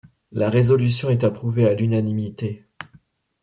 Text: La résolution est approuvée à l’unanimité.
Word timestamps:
La 0.31 0.49
résolution 0.49 1.11
est 1.11 1.23
approuvée 1.23 1.69
à 1.69 1.75
l’unanimité. 1.75 2.65